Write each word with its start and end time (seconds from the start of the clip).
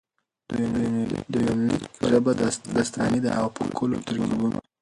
د 1.31 1.33
يونليک 1.45 1.83
ژبه 2.09 2.31
داستاني 2.75 3.19
ده 3.25 3.31
او 3.39 3.47
په 3.55 3.61
ښکلو 3.67 3.97
ترکيبونه. 4.07 4.57